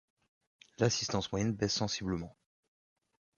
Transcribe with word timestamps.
L'assistance 0.79 1.31
moyenne 1.31 1.53
baisse 1.53 1.73
sensiblement. 1.75 2.35